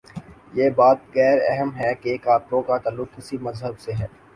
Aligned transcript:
یہ 0.53 0.69
بات 0.69 0.97
غیر 1.15 1.37
اہم 1.49 1.69
ہے 1.75 1.93
کہ 2.01 2.17
قاتل 2.23 2.61
کا 2.67 2.77
تعلق 2.77 3.15
کس 3.17 3.33
مذہب 3.41 3.79
سے 3.79 3.91
ہے۔ 3.99 4.07